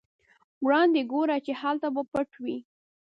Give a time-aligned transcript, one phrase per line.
[0.65, 2.57] وړاندې ګوره چې هلته به پټ وي.